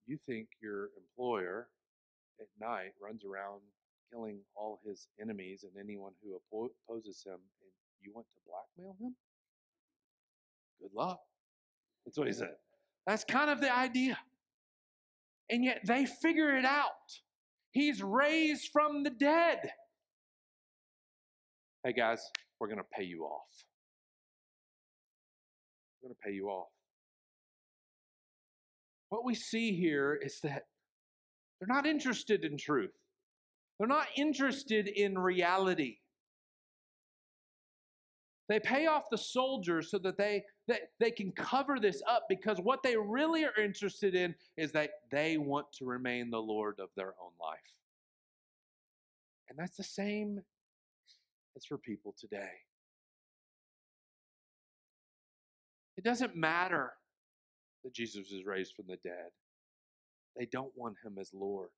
[0.05, 1.69] You think your employer
[2.41, 3.61] at night runs around
[4.11, 7.71] killing all his enemies and anyone who opposes him, and
[8.01, 9.15] you want to blackmail him?
[10.81, 11.21] Good luck.
[12.05, 12.55] That's what he said.
[13.07, 14.17] That's kind of the idea.
[15.49, 16.89] And yet they figure it out.
[17.71, 19.71] He's raised from the dead.
[21.85, 22.21] hey guys,
[22.59, 23.68] we're going to pay you off.
[26.01, 26.69] We're going to pay you off.
[29.09, 30.63] What we see here is that
[31.59, 32.91] they're not interested in truth.
[33.77, 35.97] They're not interested in reality.
[38.49, 42.57] They pay off the soldiers so that they, they, they can cover this up because
[42.59, 46.89] what they really are interested in is that they want to remain the Lord of
[46.95, 47.59] their own life.
[49.49, 50.41] And that's the same
[51.55, 52.49] as for people today.
[55.99, 56.93] It doesn't matter
[57.83, 59.31] that Jesus is raised from the dead,
[60.37, 61.71] they don't want him as Lord.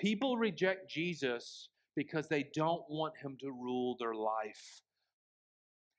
[0.00, 4.80] People reject Jesus because they don't want him to rule their life.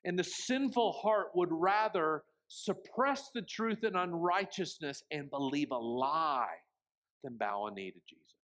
[0.04, 6.58] And the sinful heart would rather suppress the truth and unrighteousness and believe a lie
[7.24, 8.36] than bow a knee to Jesus.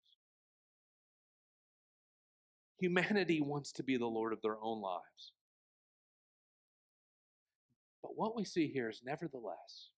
[2.80, 5.33] Humanity wants to be the Lord of their own lives.
[8.04, 9.90] But what we see here is nevertheless,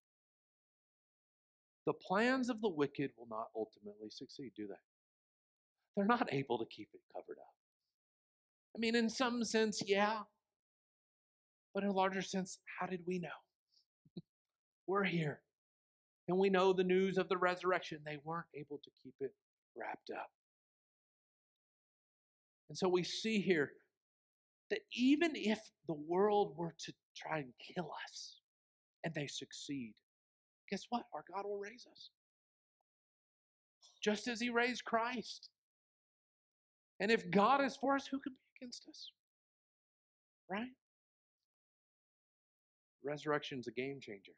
[1.86, 4.73] the plans of the wicked will not ultimately succeed, do they?
[5.95, 7.53] They're not able to keep it covered up.
[8.76, 10.19] I mean, in some sense, yeah.
[11.73, 13.27] But in a larger sense, how did we know?
[14.88, 15.41] We're here.
[16.27, 17.99] And we know the news of the resurrection.
[18.06, 19.34] They weren't able to keep it
[19.76, 20.30] wrapped up.
[22.69, 23.72] And so we see here
[24.69, 28.39] that even if the world were to try and kill us
[29.03, 29.93] and they succeed,
[30.69, 31.03] guess what?
[31.13, 32.09] Our God will raise us.
[34.01, 35.49] Just as He raised Christ.
[36.99, 39.11] And if God is for us, who can be against us?
[40.49, 40.71] Right?
[43.03, 44.31] Resurrection's a game changer.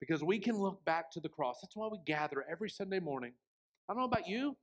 [0.00, 1.58] Because we can look back to the cross.
[1.62, 3.32] That's why we gather every Sunday morning.
[3.88, 4.56] I don't know about you,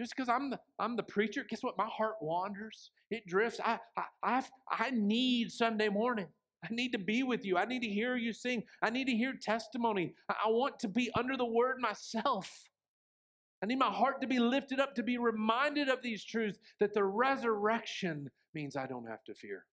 [0.00, 1.76] just because I'm the I'm the preacher, guess what?
[1.76, 2.90] My heart wanders.
[3.10, 3.60] It drifts.
[3.62, 6.26] I I I, I need Sunday morning.
[6.64, 7.56] I need to be with you.
[7.56, 8.64] I need to hear you sing.
[8.82, 10.14] I need to hear testimony.
[10.28, 12.64] I want to be under the word myself.
[13.62, 16.94] I need my heart to be lifted up, to be reminded of these truths that
[16.94, 19.66] the resurrection means I don't have to fear.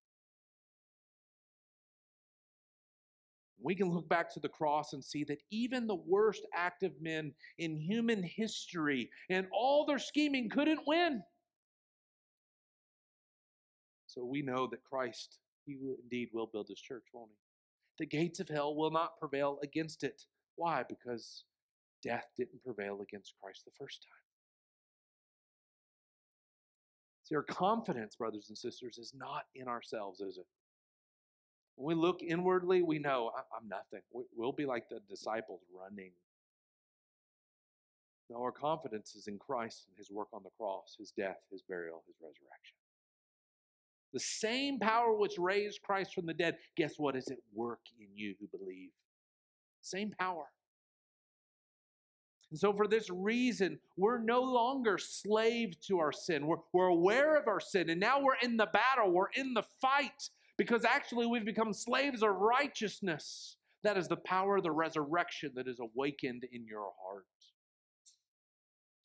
[3.68, 7.34] We can look back to the cross and see that even the worst active men
[7.58, 11.22] in human history and all their scheming couldn't win.
[14.06, 18.06] So we know that Christ, He indeed will build His church, won't He?
[18.06, 20.22] The gates of hell will not prevail against it.
[20.56, 20.82] Why?
[20.88, 21.44] Because
[22.02, 24.24] death didn't prevail against Christ the first time.
[27.24, 30.46] See, our confidence, brothers and sisters, is not in ourselves, is it?
[31.78, 34.00] When we look inwardly, we know I'm nothing.
[34.36, 36.10] We'll be like the disciples running.
[38.28, 41.62] No, our confidence is in Christ and his work on the cross, his death, his
[41.62, 42.74] burial, his resurrection.
[44.12, 48.08] The same power which raised Christ from the dead, guess what is at work in
[48.12, 48.90] you who believe?
[49.80, 50.46] Same power.
[52.50, 56.46] And so, for this reason, we're no longer slaves to our sin.
[56.46, 59.64] We're, we're aware of our sin, and now we're in the battle, we're in the
[59.80, 63.56] fight because actually we've become slaves of righteousness.
[63.84, 67.24] That is the power of the resurrection that is awakened in your heart.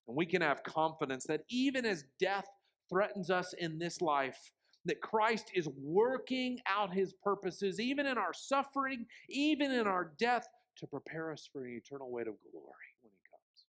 [0.07, 2.47] And we can have confidence that even as death
[2.89, 4.51] threatens us in this life,
[4.85, 10.45] that Christ is working out his purposes, even in our suffering, even in our death,
[10.77, 13.65] to prepare us for an eternal weight of glory when he comes.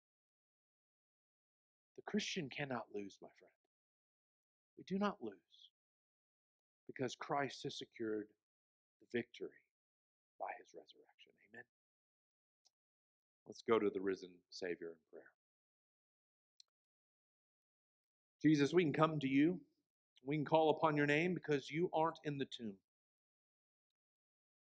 [1.97, 3.53] The Christian cannot lose, my friend.
[4.79, 5.54] We do not lose
[6.87, 8.27] because Christ has secured
[9.01, 9.49] the victory
[10.39, 11.33] by his resurrection.
[11.53, 11.65] Amen.
[13.47, 15.25] Let's go to the risen Savior in prayer.
[18.43, 19.59] Jesus, we can come to you.
[20.27, 22.75] We can call upon your name because you aren't in the tomb.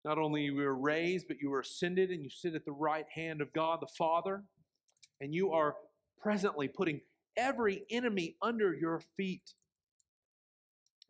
[0.04, 3.06] Not only you were raised, but you were ascended and you sit at the right
[3.12, 4.44] hand of God the Father,
[5.20, 5.74] and you are
[6.20, 7.00] presently putting
[7.36, 9.54] every enemy under your feet.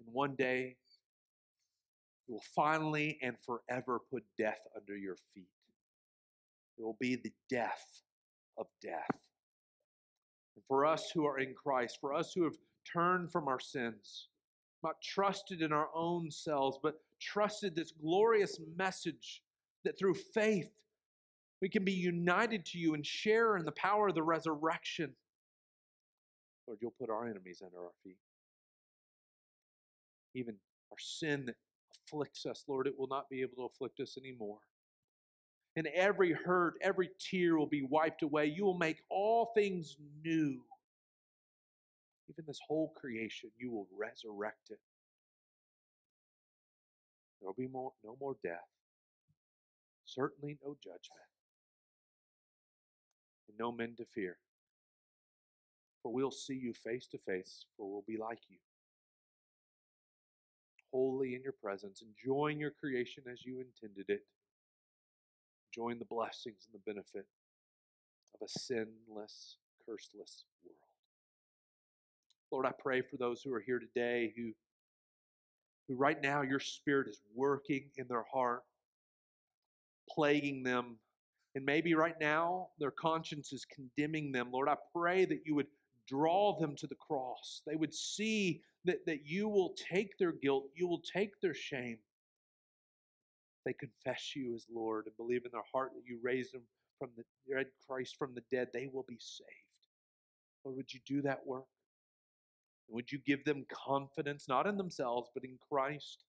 [0.00, 0.76] And one day
[2.28, 5.48] it will finally and forever put death under your feet.
[6.78, 8.02] It will be the death
[8.58, 9.08] of death.
[10.56, 12.56] And for us who are in Christ, for us who have
[12.90, 14.28] turned from our sins,
[14.82, 19.42] not trusted in our own selves, but trusted this glorious message
[19.84, 20.70] that through faith
[21.62, 25.14] we can be united to you and share in the power of the resurrection.
[26.66, 28.18] Lord, you'll put our enemies under our feet.
[30.34, 30.56] Even
[30.90, 31.56] our sin that
[32.06, 34.58] afflicts us, Lord, it will not be able to afflict us anymore.
[35.76, 38.46] And every hurt, every tear will be wiped away.
[38.46, 40.60] You will make all things new.
[42.28, 44.78] Even this whole creation, you will resurrect it.
[47.40, 48.66] There will be more, no more death,
[50.06, 51.28] certainly no judgment,
[53.48, 54.38] and no men to fear.
[56.02, 58.56] For we'll see you face to face, for we'll be like you.
[60.96, 64.22] Holy in your presence, enjoying your creation as you intended it,
[65.70, 67.26] enjoying the blessings and the benefit
[68.34, 70.78] of a sinless, curseless world.
[72.50, 74.52] Lord, I pray for those who are here today who,
[75.86, 78.62] who right now your spirit is working in their heart,
[80.08, 80.96] plaguing them,
[81.54, 84.48] and maybe right now their conscience is condemning them.
[84.50, 85.66] Lord, I pray that you would
[86.08, 87.62] draw them to the cross.
[87.66, 91.98] They would see that, that you will take their guilt, you will take their shame.
[93.64, 96.62] They confess you as Lord and believe in their heart that you raised them
[96.98, 99.50] from the dead Christ from the dead, they will be saved.
[100.64, 101.64] Lord, would you do that work?
[102.88, 106.24] Would you give them confidence, not in themselves, but in Christ?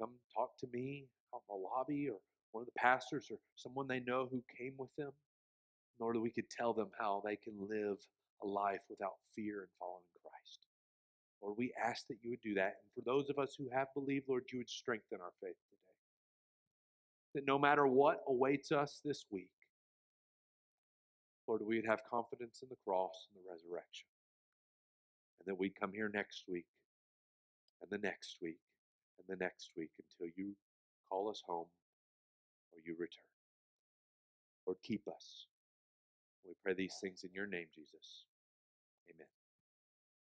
[0.00, 2.18] Come talk to me out in the lobby or
[2.52, 5.10] one of the pastors or someone they know who came with them,
[5.98, 7.98] order we could tell them how they can live
[8.42, 10.66] a life without fear and following Christ.
[11.42, 12.76] Lord, we ask that you would do that.
[12.82, 15.98] And for those of us who have believed, Lord, you would strengthen our faith today.
[17.34, 19.50] That no matter what awaits us this week,
[21.46, 24.08] Lord, we'd have confidence in the cross and the resurrection.
[25.40, 26.66] And that we'd come here next week,
[27.80, 28.58] and the next week,
[29.18, 30.54] and the next week until you
[31.08, 31.66] call us home
[32.72, 33.24] or you return.
[34.66, 35.46] Lord, keep us.
[36.46, 38.24] We pray these things in your name, Jesus.
[39.14, 39.28] Amen.